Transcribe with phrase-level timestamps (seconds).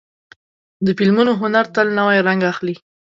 [0.85, 2.75] د فلمونو هنر تل نوی رنګ اخلي.